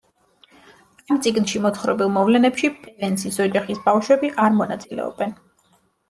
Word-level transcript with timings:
ამ 1.15 1.17
წიგნში 1.25 1.59
მოთხრობილ 1.65 2.07
მოვლენებში 2.15 2.71
პევენსის 2.85 3.37
ოჯახის 3.45 3.83
ბავშვები 3.89 4.31
არ 4.47 4.57
მონაწილეობენ. 4.63 5.37